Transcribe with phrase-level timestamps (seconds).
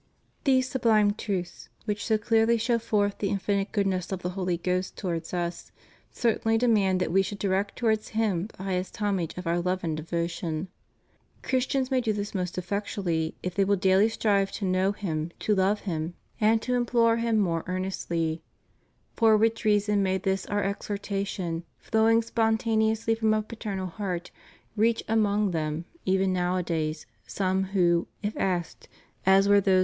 [0.45, 4.97] These sublime truths, which so clearly show forth the infinite goodness of the Holy Ghost
[4.97, 5.71] towards us,
[6.09, 9.83] cer tainly demand that we should direct towards Him the highest homage of our love
[9.83, 10.69] and devotion.
[11.43, 15.53] Christians may do this most effectually if they will daily strive to know Him, to
[15.53, 18.41] love Him, and to implore Him more earnestly;
[19.15, 24.31] for which reason may this Our exhortation, flowing spontaneously from a paternal heart,
[24.75, 27.05] reach their ears.